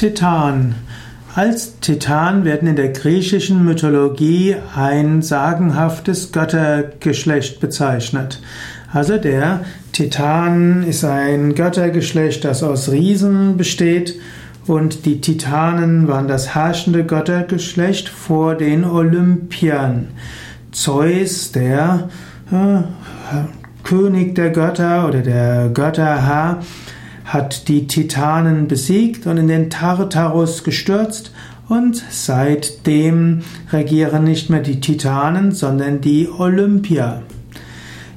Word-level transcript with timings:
Titan. 0.00 0.76
Als 1.34 1.78
Titan 1.80 2.46
werden 2.46 2.66
in 2.66 2.76
der 2.76 2.88
griechischen 2.88 3.66
Mythologie 3.66 4.56
ein 4.74 5.20
sagenhaftes 5.20 6.32
Göttergeschlecht 6.32 7.60
bezeichnet. 7.60 8.40
Also 8.94 9.18
der 9.18 9.60
Titan 9.92 10.84
ist 10.84 11.04
ein 11.04 11.54
Göttergeschlecht, 11.54 12.46
das 12.46 12.62
aus 12.62 12.90
Riesen 12.90 13.58
besteht 13.58 14.18
und 14.66 15.04
die 15.04 15.20
Titanen 15.20 16.08
waren 16.08 16.28
das 16.28 16.54
herrschende 16.54 17.04
Göttergeschlecht 17.04 18.08
vor 18.08 18.54
den 18.54 18.86
Olympiern. 18.86 20.08
Zeus, 20.72 21.52
der 21.52 22.08
äh, 22.50 22.84
König 23.84 24.34
der 24.34 24.48
Götter 24.48 25.06
oder 25.06 25.20
der 25.20 25.68
Götterherr, 25.68 26.62
hat 27.32 27.68
die 27.68 27.86
Titanen 27.86 28.66
besiegt 28.66 29.26
und 29.26 29.36
in 29.36 29.46
den 29.46 29.70
Tartarus 29.70 30.64
gestürzt 30.64 31.32
und 31.68 32.02
seitdem 32.10 33.42
regieren 33.72 34.24
nicht 34.24 34.50
mehr 34.50 34.60
die 34.60 34.80
Titanen, 34.80 35.52
sondern 35.52 36.00
die 36.00 36.28
Olympier. 36.28 37.22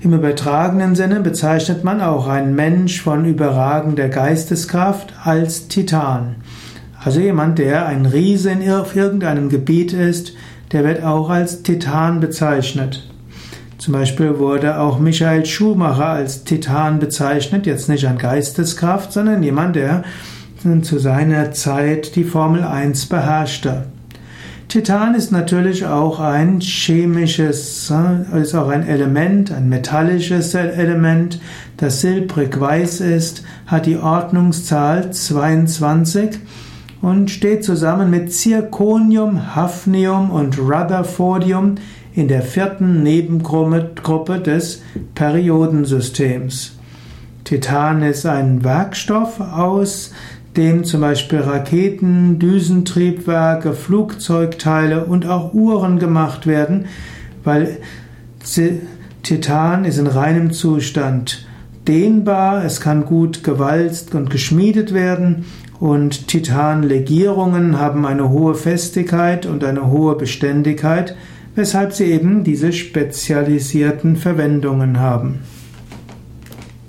Im 0.01 0.13
übertragenen 0.13 0.95
Sinne 0.95 1.19
bezeichnet 1.19 1.83
man 1.83 2.01
auch 2.01 2.27
einen 2.27 2.55
Mensch 2.55 3.01
von 3.01 3.23
überragender 3.25 4.09
Geisteskraft 4.09 5.13
als 5.23 5.67
Titan. 5.67 6.37
Also 7.03 7.19
jemand, 7.19 7.59
der 7.59 7.85
ein 7.85 8.07
Riese 8.07 8.49
in 8.49 8.61
irgendeinem 8.61 9.49
Gebiet 9.49 9.93
ist, 9.93 10.33
der 10.71 10.83
wird 10.83 11.03
auch 11.03 11.29
als 11.29 11.61
Titan 11.61 12.19
bezeichnet. 12.19 13.12
Zum 13.83 13.91
Beispiel 13.91 14.39
wurde 14.39 14.79
auch 14.79 14.97
Michael 14.97 15.45
Schumacher 15.45 16.05
als 16.05 16.45
Titan 16.45 16.99
bezeichnet, 16.99 17.65
jetzt 17.65 17.89
nicht 17.89 18.07
an 18.07 18.17
Geisteskraft, 18.17 19.11
sondern 19.11 19.43
jemand, 19.43 19.75
der 19.75 20.03
zu 20.83 20.99
seiner 20.99 21.51
Zeit 21.51 22.15
die 22.15 22.23
Formel 22.23 22.63
1 22.63 23.07
beherrschte. 23.07 23.87
Titan 24.69 25.15
ist 25.15 25.33
natürlich 25.33 25.85
auch 25.85 26.21
ein 26.21 26.61
chemisches, 26.61 27.91
äh, 27.91 28.41
ist 28.41 28.55
auch 28.55 28.69
ein 28.69 28.87
Element, 28.87 29.51
ein 29.51 29.67
metallisches 29.67 30.55
Element, 30.55 31.41
das 31.75 31.99
silbrig 31.99 32.57
weiß 32.57 33.01
ist, 33.01 33.43
hat 33.67 33.85
die 33.85 33.97
Ordnungszahl 33.97 35.11
22 35.11 36.39
und 37.01 37.29
steht 37.29 37.65
zusammen 37.65 38.09
mit 38.09 38.31
Zirconium, 38.31 39.57
Hafnium 39.57 40.31
und 40.31 40.57
Rutherfordium 40.57 41.75
in 42.15 42.27
der 42.27 42.41
vierten 42.41 43.03
Nebengruppe 43.03 44.39
des 44.39 44.81
Periodensystems. 45.15 46.77
Titan 47.43 48.03
ist 48.03 48.25
ein 48.25 48.63
Werkstoff, 48.63 49.39
aus 49.39 50.11
dem 50.55 50.83
zum 50.83 51.01
Beispiel 51.01 51.39
Raketen, 51.39 52.37
Düsentriebwerke, 52.39 53.73
Flugzeugteile 53.73 55.05
und 55.05 55.25
auch 55.25 55.53
Uhren 55.53 55.97
gemacht 55.99 56.45
werden, 56.45 56.85
weil 57.43 57.79
Titan 59.23 59.85
ist 59.85 59.97
in 59.97 60.07
reinem 60.07 60.51
Zustand 60.51 61.47
dehnbar, 61.87 62.63
es 62.63 62.79
kann 62.79 63.05
gut 63.05 63.43
gewalzt 63.43 64.13
und 64.15 64.29
geschmiedet 64.29 64.93
werden 64.93 65.45
und 65.79 66.27
Titanlegierungen 66.27 67.79
haben 67.79 68.05
eine 68.05 68.29
hohe 68.29 68.55
Festigkeit 68.55 69.45
und 69.45 69.63
eine 69.63 69.89
hohe 69.89 70.15
Beständigkeit, 70.15 71.15
weshalb 71.55 71.93
sie 71.93 72.05
eben 72.05 72.43
diese 72.43 72.73
spezialisierten 72.73 74.15
Verwendungen 74.15 74.99
haben. 74.99 75.39